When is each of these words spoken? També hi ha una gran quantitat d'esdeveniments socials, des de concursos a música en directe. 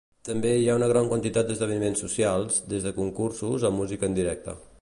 També 0.27 0.53
hi 0.59 0.63
ha 0.71 0.77
una 0.79 0.87
gran 0.91 1.09
quantitat 1.11 1.51
d'esdeveniments 1.51 2.03
socials, 2.05 2.59
des 2.75 2.89
de 2.89 2.97
concursos 2.99 3.71
a 3.71 3.75
música 3.81 4.11
en 4.13 4.23
directe. 4.23 4.61